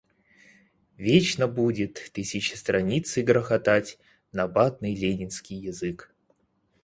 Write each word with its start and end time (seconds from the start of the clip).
Вечно 0.97 1.47
будет 1.47 2.09
тысячестраницый 2.11 3.21
грохотать 3.21 3.99
набатный 4.31 4.95
ленинский 4.95 5.57
язык. 5.57 6.11